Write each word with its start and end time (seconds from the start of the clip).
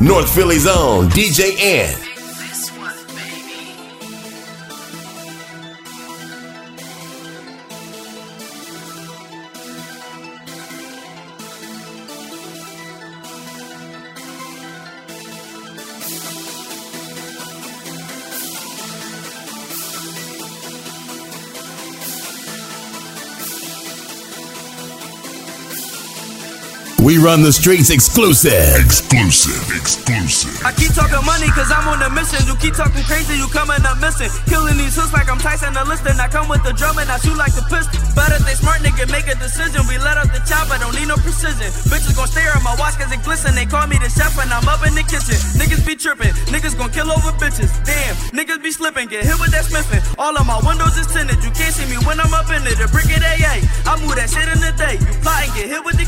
North 0.00 0.32
Philly's 0.32 0.68
own 0.68 1.08
DJ 1.08 1.58
Ant. 1.60 2.07
We 27.08 27.16
run 27.16 27.40
the 27.40 27.56
streets 27.56 27.88
exclusive. 27.88 28.52
Exclusive, 28.76 29.64
exclusive. 29.72 30.52
I 30.60 30.76
keep 30.76 30.92
talking 30.92 31.24
money 31.24 31.48
cause 31.56 31.72
I'm 31.72 31.88
on 31.88 32.04
a 32.04 32.12
mission. 32.12 32.44
You 32.44 32.52
keep 32.60 32.76
talking 32.76 33.00
crazy, 33.08 33.32
you 33.32 33.48
coming 33.48 33.80
up 33.80 33.96
missing. 33.96 34.28
Killing 34.44 34.76
these 34.76 34.92
hooks 34.92 35.16
like 35.16 35.24
I'm 35.24 35.40
Tyson 35.40 35.72
the 35.72 35.88
listing. 35.88 36.20
I 36.20 36.28
come 36.28 36.52
with 36.52 36.60
the 36.68 36.76
drum 36.76 37.00
and 37.00 37.08
I 37.08 37.16
shoot 37.16 37.32
like 37.40 37.56
the 37.56 37.64
pistol. 37.72 37.96
But 38.12 38.36
if 38.36 38.44
they 38.44 38.52
smart 38.60 38.84
nigga 38.84 39.08
make 39.08 39.24
a 39.24 39.40
decision, 39.40 39.88
we 39.88 39.96
let 39.96 40.20
up 40.20 40.28
the 40.36 40.44
chop, 40.44 40.68
I 40.68 40.76
don't 40.76 40.92
need 41.00 41.08
no 41.08 41.16
precision. 41.16 41.72
Bitches 41.88 42.12
gon' 42.12 42.28
stare 42.28 42.52
at 42.52 42.60
my 42.60 42.76
watch 42.76 43.00
cause 43.00 43.08
it 43.08 43.24
glisten. 43.24 43.56
They 43.56 43.64
call 43.64 43.88
me 43.88 43.96
the 43.96 44.12
chef 44.12 44.36
and 44.36 44.52
I'm 44.52 44.68
up 44.68 44.84
in 44.84 44.92
the 44.92 45.04
kitchen. 45.08 45.40
Niggas 45.56 45.88
be 45.88 45.96
tripping, 45.96 46.36
niggas 46.52 46.76
gon' 46.76 46.92
kill 46.92 47.08
over 47.08 47.32
bitches. 47.40 47.72
Damn, 47.88 48.20
niggas 48.36 48.60
be 48.60 48.68
slipping, 48.68 49.08
get 49.08 49.24
hit 49.24 49.40
with 49.40 49.56
that 49.56 49.64
smithing. 49.64 50.04
All 50.20 50.36
of 50.36 50.44
my 50.44 50.60
windows 50.60 51.00
is 51.00 51.08
tinted, 51.08 51.40
you 51.40 51.52
can't 51.56 51.72
see 51.72 51.88
me 51.88 51.96
when 52.04 52.20
I'm 52.20 52.36
up 52.36 52.52
in 52.52 52.60
it. 52.68 52.76
The 52.76 52.84
brick 52.92 53.08
of 53.08 53.24
AA, 53.24 53.64
I 53.86 53.96
move 54.04 54.18
that 54.20 54.28
shit 54.28 54.44
in 54.44 54.60
the 54.60 54.76
day. 54.76 55.00
You 55.00 55.14
plot 55.24 55.46
and 55.46 55.52
get 55.56 55.72
hit 55.72 55.80
with 55.86 55.96
the 55.96 56.07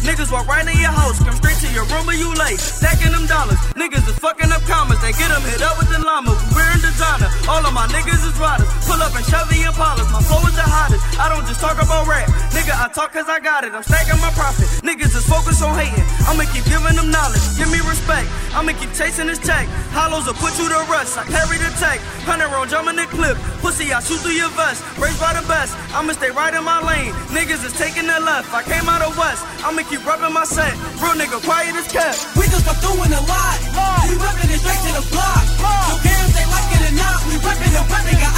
Niggas 0.00 0.32
walk 0.32 0.48
right 0.48 0.64
in 0.64 0.78
your 0.80 0.94
house, 0.94 1.20
come 1.20 1.36
straight 1.36 1.60
to 1.60 1.68
your 1.76 1.84
room 1.92 2.06
where 2.08 2.16
you 2.16 2.32
lay. 2.40 2.56
Stacking 2.56 3.12
them 3.12 3.26
dollars. 3.28 3.60
Niggas 3.76 4.08
is 4.08 4.16
fucking 4.18 4.48
up 4.48 4.62
commas. 4.64 4.96
They 5.04 5.12
get 5.12 5.28
them 5.28 5.44
hit 5.44 5.60
up 5.60 5.76
with 5.76 5.92
the 5.92 6.00
llama. 6.00 6.32
We 6.32 6.56
wearing 6.56 6.80
designer. 6.80 7.28
All 7.44 7.60
of 7.60 7.72
my 7.76 7.84
niggas 7.92 8.24
is 8.24 8.36
riders. 8.40 8.68
Pull 8.88 8.96
up 9.04 9.12
and 9.12 9.26
Chevy 9.28 9.68
Impalas. 9.68 10.08
My 10.08 10.24
flow 10.24 10.40
is 10.48 10.56
the 10.56 10.64
hottest. 10.64 11.04
I 11.20 11.28
don't 11.28 11.44
just 11.44 11.60
talk 11.60 11.76
about 11.76 12.08
rap. 12.08 12.24
Nigga, 12.56 12.72
I 12.72 12.88
talk 12.88 13.12
cause 13.12 13.28
I 13.28 13.40
got 13.40 13.64
it. 13.68 13.76
I'm 13.76 13.84
stacking 13.84 14.16
my 14.24 14.32
profit. 14.32 14.64
Niggas 14.80 15.12
is 15.12 15.26
focused 15.28 15.60
on 15.60 15.76
hating. 15.76 16.06
I'ma 16.24 16.48
keep 16.48 16.64
giving 16.64 16.96
them 16.96 17.12
knowledge. 17.12 17.44
Give 17.60 17.68
me 17.68 17.84
respect. 17.84 18.30
I'ma 18.56 18.72
keep 18.78 18.90
chasing 18.96 19.28
this 19.28 19.38
check. 19.38 19.68
Hollows 19.92 20.26
will 20.26 20.38
put 20.40 20.56
you 20.56 20.68
to 20.68 20.80
rest. 20.88 21.18
I 21.18 21.28
carry 21.28 21.60
the 21.60 21.68
tech. 21.76 22.00
Hundred 22.24 22.48
round 22.48 22.70
jumping 22.72 22.96
the 22.96 23.04
clip. 23.12 23.36
Pussy, 23.60 23.92
I 23.92 24.00
shoot 24.00 24.22
through 24.24 24.38
your 24.38 24.50
vest. 24.56 24.80
Raised 24.96 25.20
by 25.20 25.36
the 25.36 25.44
best. 25.46 25.76
I'ma 25.92 26.14
stay 26.14 26.30
right 26.30 26.54
in 26.54 26.64
my 26.64 26.80
lane. 26.80 27.12
Niggas 27.34 27.66
is 27.66 27.74
taking 27.76 28.06
the 28.06 28.18
left. 28.22 28.54
I 28.54 28.62
came 28.62 28.88
out 28.88 28.97
of. 29.42 29.64
I'ma 29.64 29.82
keep 29.88 30.04
rubbing 30.04 30.32
my 30.32 30.44
set. 30.44 30.72
Real 31.02 31.14
nigga, 31.14 31.38
quiet 31.44 31.74
as 31.74 31.88
cat. 31.90 32.14
We 32.36 32.44
just 32.46 32.64
got 32.64 32.78
doing 32.80 33.12
a 33.12 33.22
lot. 33.26 33.58
We 34.08 34.14
whipping 34.16 34.50
it 34.50 34.60
straight 34.60 34.82
to 34.86 34.92
the 34.98 35.04
block. 35.10 35.44
Don't 35.58 36.00
care 36.02 36.22
if 36.26 36.32
they 36.34 36.46
like 36.46 36.70
it 36.74 36.82
or 36.90 36.94
not. 36.98 37.18
We 37.28 37.34
whipping 37.38 37.74
and 37.74 37.86
whipping, 37.90 38.37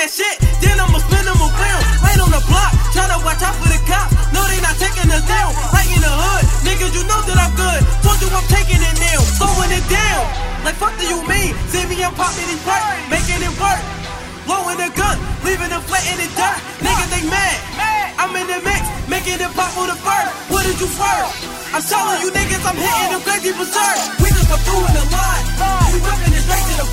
that 0.00 0.08
shit. 0.08 0.36
Then 0.64 0.80
I'ma 0.80 0.96
spin 0.96 1.28
them 1.28 1.36
around. 1.36 1.82
Right 2.00 2.16
on 2.16 2.32
the 2.32 2.40
block, 2.48 2.72
tryna 2.96 3.20
watch 3.20 3.44
out 3.44 3.52
for 3.60 3.68
the 3.68 3.76
cops. 3.84 4.16
No, 4.32 4.40
they 4.48 4.56
not 4.64 4.80
taking 4.80 5.12
us 5.12 5.24
down. 5.28 5.52
Right 5.76 5.88
in 5.92 6.00
the 6.00 6.08
hood, 6.08 6.44
niggas, 6.64 6.96
you 6.96 7.04
know 7.04 7.20
that 7.28 7.36
I'm 7.36 7.52
good. 7.52 7.80
Told 8.00 8.16
you 8.24 8.32
I'm 8.32 8.48
taking 8.48 8.80
it 8.80 8.96
now, 8.96 9.20
slowing 9.36 9.68
it 9.68 9.84
down. 9.92 10.24
Like 10.64 10.80
fuck 10.80 10.96
do 10.96 11.04
you 11.04 11.20
mean? 11.28 11.52
See 11.68 11.84
me, 11.84 12.00
I'm 12.00 12.16
popping 12.16 12.48
it 12.48 12.60
work, 12.64 12.80
making 13.12 13.44
it 13.44 13.52
work. 13.60 13.84
Blowing 14.48 14.80
the 14.80 14.88
gun, 14.96 15.20
leaving 15.44 15.68
them 15.68 15.84
flat 15.84 16.04
in 16.08 16.16
the 16.16 16.28
dirt. 16.32 16.58
Niggas, 16.80 17.10
they 17.12 17.24
mad. 17.28 17.60
I'm 18.16 18.32
in 18.36 18.48
the 18.48 18.60
mix, 18.64 18.84
making 19.04 19.36
it 19.36 19.52
pop 19.52 19.76
on 19.76 19.92
the 19.92 19.96
first. 20.00 20.32
What 20.48 20.64
did 20.64 20.80
you 20.80 20.88
swerve? 20.88 21.28
I'm 21.76 21.84
telling 21.84 22.24
you 22.24 22.32
niggas, 22.32 22.64
I'm 22.64 22.76
hitting 22.76 23.10
them 23.12 23.20
crazy 23.20 23.52
berserk. 23.52 23.96
We 24.20 24.32
just 24.32 24.48
go 24.48 24.56
through 24.64 24.80
in 24.80 24.94
the 24.96 25.04
line. 25.12 25.44
We 25.92 26.00
whipping 26.00 26.34
it 26.36 26.44
straight 26.44 26.64
to 26.72 26.74
the 26.84 26.88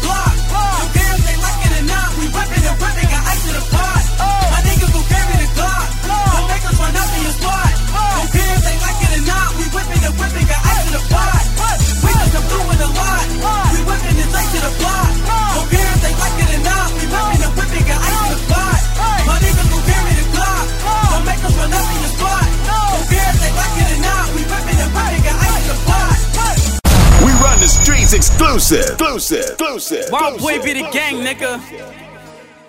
exclusive. 28.28 28.90
Exclusive. 28.92 29.40
Exclusive. 29.40 30.06
Wild 30.12 30.40
boy 30.40 30.62
be 30.62 30.74
the 30.74 30.90
gang, 30.92 31.16
nigga. 31.24 31.62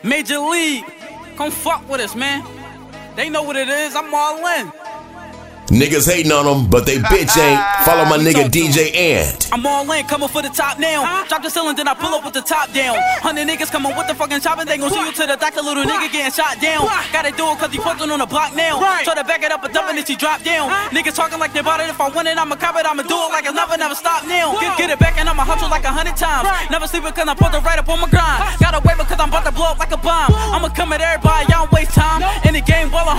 Major 0.02 0.38
League. 0.38 0.84
Come 1.36 1.50
fuck 1.50 1.88
with 1.88 2.00
us, 2.00 2.14
man. 2.14 2.44
They 3.16 3.28
know 3.28 3.42
what 3.42 3.56
it 3.56 3.68
is. 3.68 3.94
I'm 3.94 4.12
all 4.14 4.38
in. 4.58 4.72
Niggas 5.68 6.08
hating 6.08 6.32
on 6.32 6.48
them, 6.48 6.70
but 6.70 6.86
they 6.86 6.96
bitch 7.12 7.36
ain't. 7.36 7.60
Follow 7.84 8.04
my 8.08 8.16
nigga 8.16 8.48
DJ 8.48 8.94
Ant. 8.96 9.48
I'm 9.52 9.64
all 9.66 9.84
in, 9.92 10.06
coming 10.06 10.28
for 10.28 10.40
the 10.40 10.48
top 10.48 10.78
now. 10.78 11.24
Drop 11.28 11.42
the 11.42 11.50
ceiling, 11.50 11.76
then 11.76 11.88
I 11.88 11.94
pull 11.94 12.14
up 12.14 12.24
with 12.24 12.34
the 12.34 12.40
top 12.40 12.72
down. 12.72 12.96
Hundred 13.20 13.46
niggas 13.48 13.70
coming 13.70 13.94
with 13.96 14.08
the 14.08 14.14
fucking 14.14 14.40
chopper, 14.40 14.64
they 14.64 14.78
gon' 14.78 14.90
see 14.90 15.04
you 15.04 15.12
to 15.12 15.26
the 15.26 15.36
doctor, 15.36 15.60
little 15.60 15.84
nigga 15.84 16.10
getting 16.10 16.32
shot 16.32 16.60
down. 16.60 16.88
Gotta 17.12 17.32
do 17.36 17.44
it 17.52 17.58
cause 17.58 17.72
he 17.72 17.78
posting 17.78 18.10
on 18.10 18.18
the 18.18 18.26
block 18.26 18.54
now. 18.56 18.80
Try 19.04 19.14
to 19.14 19.24
back 19.24 19.42
it 19.42 19.52
up 19.52 19.62
and 19.64 19.72
dump 19.74 19.92
it, 19.92 19.96
and 19.96 20.06
she 20.06 20.16
drop 20.16 20.42
down. 20.42 20.70
Niggas 20.88 21.14
talking 21.14 21.38
like 21.38 21.52
they 21.52 21.60
bought 21.60 21.80
it, 21.80 21.88
if 21.90 22.00
I 22.00 22.08
want 22.08 22.28
it, 22.28 22.38
I'ma 22.38 22.56
cop 22.56 22.76
it, 22.76 22.86
I'ma 22.86 23.02
do 23.02 23.16
it 23.16 23.30
like 23.32 23.44
it's 23.44 23.54
never, 23.54 23.76
never 23.76 23.94
stop 23.94 24.24
now. 24.26 24.56
Get, 24.60 24.78
get 24.78 24.90
it 24.90 24.98
back 24.98 25.18
and 25.18 25.28
I'ma 25.28 25.44
hustle 25.44 25.68
like 25.68 25.84
a 25.84 25.92
hundred 25.92 26.16
times. 26.16 26.48
Never 26.70 26.86
sleep 26.86 27.04
because 27.04 27.28
I'm 27.28 27.36
put 27.36 27.52
it 27.52 27.60
right 27.60 27.78
up 27.78 27.88
on 27.88 28.00
my 28.00 28.08
grind. 28.08 28.40
Gotta 28.58 28.80
wait 28.88 28.96
because 28.96 29.20
I'm 29.20 29.28
about 29.28 29.44
to 29.44 29.52
blow 29.52 29.68
up 29.72 29.78
like 29.78 29.92
a 29.92 30.00
bomb. 30.00 30.32
I'ma 30.32 30.68
come 30.72 30.92
at 30.92 31.00
everybody, 31.00 31.52
y'all 31.52 31.68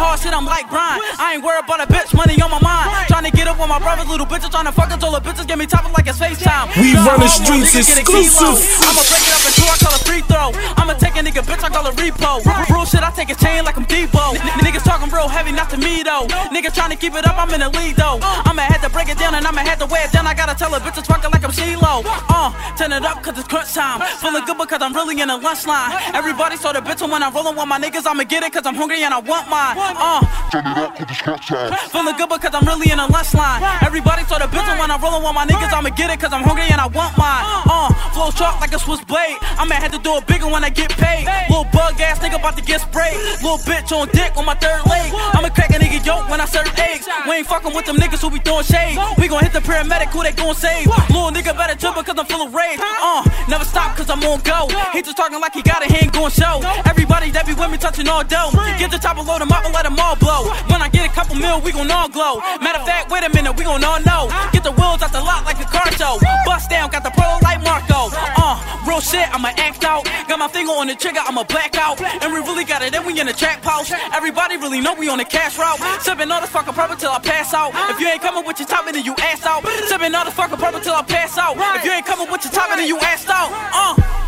hard 0.09 0.19
shit, 0.19 0.33
I'm 0.33 0.45
like 0.49 0.65
Brian. 0.73 0.97
I 1.21 1.37
ain't 1.37 1.45
worried 1.45 1.69
about 1.69 1.85
a 1.85 1.87
bitch, 1.87 2.17
money 2.17 2.33
on 2.41 2.49
my 2.49 2.57
mind. 2.65 2.89
Trying 3.05 3.29
to 3.29 3.33
get 3.33 3.45
up 3.45 3.61
with 3.61 3.69
my 3.69 3.77
brothers, 3.77 4.09
little 4.09 4.25
bitches 4.25 4.49
trying 4.49 4.65
to 4.65 4.73
fuck 4.73 4.89
all 4.89 5.13
the 5.13 5.21
bitches 5.21 5.45
get 5.45 5.61
me 5.61 5.69
topping 5.69 5.93
like 5.93 6.09
it's 6.09 6.17
FaceTime. 6.17 6.73
We 6.81 6.97
run 6.97 7.21
the 7.21 7.29
streets 7.29 7.77
a 7.77 7.85
exclusive. 7.85 8.57
I'ma 8.81 9.06
break 9.06 9.21
it 9.21 9.33
up 9.38 9.45
in 9.45 9.53
two, 9.53 9.69
I 9.69 9.77
call 9.77 9.94
a 9.94 10.01
free 10.01 10.25
throw. 10.25 10.50
I'ma 10.81 10.97
take 10.97 11.13
a 11.13 11.21
nigga, 11.21 11.45
bitch, 11.45 11.61
I 11.61 11.69
call 11.69 11.85
it 11.85 11.95
repo. 12.01 12.41
Real 12.73 12.85
shit, 12.89 13.06
I 13.06 13.11
take 13.13 13.29
his 13.29 13.38
chain 13.38 13.61
like 13.63 13.77
I'm 13.77 13.85
Depot. 13.85 14.33
Niggas 14.65 14.83
talking 14.83 15.13
real 15.13 15.29
heavy, 15.29 15.53
not 15.53 15.69
to 15.69 15.77
me 15.77 16.01
though. 16.01 16.25
Niggas 16.50 16.73
trying 16.73 16.89
to 16.89 16.97
keep 16.97 17.13
it 17.13 17.25
up, 17.29 17.38
I'm 17.38 17.53
in 17.53 17.62
the 17.62 17.69
lead 17.69 17.95
though. 17.95 18.17
Uh. 18.17 18.50
I'ma 18.50 18.65
have 18.65 18.81
to 18.81 18.89
break 18.89 19.09
it 19.09 19.17
down 19.21 19.35
and 19.35 19.45
I'ma 19.45 19.62
have 19.62 19.77
to 19.79 19.85
wear 19.85 20.05
it 20.05 20.12
down. 20.12 20.25
I 20.25 20.33
gotta 20.33 20.57
tell 20.57 20.73
a 20.73 20.79
bitch 20.79 20.97
it's 20.97 21.07
fucking 21.07 21.29
like 21.29 21.45
I'm 21.45 21.51
CeeLo. 21.51 22.01
Uh, 22.39 22.56
turn 22.80 22.94
it 22.94 23.03
up 23.03 23.21
cause 23.21 23.38
it's 23.38 23.47
crunch 23.51 23.74
time. 23.74 24.00
Feeling 24.24 24.45
good 24.45 24.57
because 24.57 24.81
I'm 24.81 24.94
really 24.94 25.19
in 25.19 25.30
a 25.30 25.36
lunch 25.36 25.68
line. 25.68 25.91
Everybody 26.15 26.56
saw 26.56 26.71
the 26.71 26.80
bitch 26.80 27.03
when 27.03 27.21
I'm 27.21 27.33
rolling 27.36 27.57
with 27.59 27.68
my 27.68 27.77
niggas, 27.77 28.07
I'ma 28.07 28.24
get 28.24 28.44
it 28.44 28.53
cause 28.53 28.65
I'm 28.65 28.75
hungry 28.75 29.03
and 29.03 29.13
I 29.13 29.19
want 29.19 29.50
mine. 29.50 29.75
Uh, 29.75 30.24
turn 30.51 30.63
it 30.65 30.77
up 30.77 30.95
'cause 30.95 31.07
it's 31.09 31.21
crunch 31.21 31.47
time. 31.47 31.75
feeling 31.91 32.15
good 32.15 32.30
because 32.30 32.56
I'm 32.56 32.63
really 32.65 32.91
in 32.91 33.00
a 33.00 33.07
lunch 33.12 33.33
line. 33.33 33.59
Everybody 33.81 34.24
saw 34.24 34.38
the 34.39 34.47
bitch 34.47 34.68
when 34.80 34.89
I'm 34.89 35.01
rolling 35.01 35.24
with 35.24 35.36
my 35.36 35.45
niggas, 35.45 35.74
I'ma 35.74 35.89
get 35.89 36.09
it 36.12 36.19
cause 36.21 36.31
I'm 36.31 36.44
hungry 36.44 36.71
and 36.71 36.80
I 36.80 36.88
want 36.88 37.18
mine. 37.18 37.44
Uh, 37.68 37.91
flow 38.15 38.31
sharp 38.31 38.62
like 38.62 38.69
like 38.69 38.80
a 38.80 38.83
Swiss 38.86 39.01
blade. 39.03 39.38
I'ma 39.57 39.75
have 39.75 39.91
to 39.91 39.97
do 39.97 40.15
it 40.18 40.27
bigger 40.27 40.45
when 40.47 40.63
I 40.63 40.69
get 40.69 40.89
paid. 40.94 41.25
Little 41.50 41.65
bug 41.74 42.00
ass 42.01 42.19
nigga 42.19 42.38
about 42.38 42.56
to 42.57 42.63
get 42.63 42.81
sprayed. 42.81 43.18
Little 43.41 43.57
bitch 43.65 43.91
on 43.91 44.07
dick 44.13 44.38
on 44.38 44.45
my 44.45 44.53
third 44.53 44.86
leg. 44.86 45.09
I'ma 45.33 45.50
crack 45.50 45.71
a 45.71 45.80
nigga 45.81 46.06
yoke 46.06 46.30
when 46.30 46.39
I 46.39 46.45
serve 46.45 46.69
eggs. 46.77 47.07
We 47.27 47.41
ain't 47.41 47.47
fucking 47.47 47.74
with 47.74 47.86
them 47.86 47.97
niggas 47.97 48.21
who 48.21 48.30
be 48.30 48.39
throwing 48.39 48.63
shade. 48.65 48.97
We 49.18 49.27
gon' 49.27 49.41
hit 49.44 49.53
the 49.53 49.59
paramedic 49.62 50.09
who 50.13 50.21
they 50.21 50.33
gon' 50.33 50.53
save. 50.53 50.86
Little 51.09 51.31
nigga 51.31 51.57
better 51.57 51.75
jump 51.75 51.97
cause 52.06 52.18
I'm 52.18 52.28
full 52.29 52.45
of 52.45 52.53
rage. 52.53 52.79
Uh, 52.79 53.25
never 53.49 53.65
stop 53.65 53.97
cause 53.97 54.09
I'm 54.09 54.21
on 54.23 54.39
go. 54.45 54.69
He 54.93 55.01
just 55.01 55.17
talking 55.17 55.41
like 55.41 55.53
he 55.53 55.61
got 55.61 55.83
a 55.83 55.89
hand 55.91 56.13
gon' 56.13 56.29
show. 56.29 56.61
Everybody 56.85 57.31
that 57.31 57.45
be 57.45 57.53
with 57.57 57.71
me 57.71 57.77
touching 57.77 58.07
all 58.07 58.23
dough. 58.23 58.53
Get 58.77 58.91
the 58.91 59.01
top 59.01 59.17
and 59.17 59.27
load 59.27 59.41
them 59.41 59.51
up 59.51 59.65
and 59.65 59.73
let 59.73 59.83
them 59.83 59.97
all 59.97 60.15
blow. 60.15 60.53
When 60.69 60.81
I 60.81 60.87
get 60.89 61.09
a 61.09 61.13
couple 61.13 61.35
mil, 61.35 61.59
we 61.61 61.73
gon' 61.73 61.89
all 61.89 62.07
glow. 62.07 62.39
Matter 62.61 62.79
of 62.79 62.85
fact, 62.85 63.09
wait 63.09 63.25
a 63.25 63.29
minute, 63.33 63.57
we 63.57 63.65
gon' 63.65 63.83
all 63.83 63.99
know. 64.05 64.29
Get 64.53 64.63
the 64.63 64.71
wheels 64.71 65.01
out 65.01 65.11
the 65.11 65.19
lot 65.19 65.43
like 65.43 65.59
a 65.59 65.67
car 65.67 65.89
show. 65.97 66.21
Bust 66.45 66.69
down, 66.69 66.93
got 66.93 67.03
the 67.03 67.11
pro 67.11 67.27
like 67.41 67.59
Marco. 67.65 68.13
Uh, 68.13 68.55
real 68.85 69.01
shit, 69.01 69.25
I'ma 69.33 69.49
act 69.57 69.83
out. 69.83 70.05
Got 70.29 70.37
my 70.39 70.47
finger 70.47 70.71
on 70.71 70.87
the 70.87 70.95
trigger, 70.95 71.21
I'ma 71.25 71.43
black 71.43 71.75
out. 71.75 71.99
And 72.01 72.31
we 72.31 72.39
really 72.39 72.63
got 72.63 72.81
it, 72.85 72.93
then 72.93 73.05
we 73.05 73.19
in 73.19 73.25
the 73.25 73.33
track 73.33 73.61
pouch. 73.61 73.91
Everybody 74.13 74.57
really 74.57 74.81
know 74.81 74.93
we 74.93 75.09
on 75.09 75.17
the 75.17 75.25
cash 75.25 75.57
route. 75.57 75.79
Sippin' 76.05 76.29
all 76.29 76.41
this 76.41 76.51
fucking 76.51 76.73
purple 76.73 76.95
till 76.95 77.11
I 77.11 77.19
pass 77.19 77.53
out. 77.53 77.73
If 77.89 77.99
you 77.99 78.07
ain't 78.07 78.21
coming 78.21 78.45
with 78.45 78.59
your 78.59 78.67
top, 78.67 78.85
then 78.85 79.03
you 79.03 79.15
ass 79.17 79.45
out. 79.45 79.63
Sippin' 79.89 80.13
all 80.13 80.25
this 80.25 80.33
fucking 80.33 80.57
purple 80.57 80.79
till 80.79 80.93
I 80.93 81.01
pass 81.03 81.37
out. 81.37 81.57
If 81.77 81.85
you 81.85 81.91
ain't 81.91 82.05
coming 82.05 82.19
with 82.25 82.44
your 82.44 82.54
top, 82.54 82.69
then 82.69 82.88
you 82.88 82.98
assed 82.98 83.30
out. 83.30 83.51
Uh. 83.74 84.19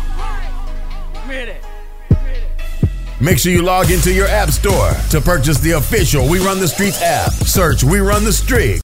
Make 3.20 3.38
sure 3.38 3.52
you 3.52 3.62
log 3.62 3.90
into 3.92 4.12
your 4.12 4.26
app 4.26 4.50
store 4.50 4.90
to 5.10 5.20
purchase 5.20 5.60
the 5.60 5.72
official 5.72 6.28
We 6.28 6.40
Run 6.40 6.58
the 6.58 6.66
Streets 6.66 7.00
app. 7.02 7.30
Search 7.32 7.84
We 7.84 8.00
Run 8.00 8.24
the 8.24 8.32
Street. 8.32 8.80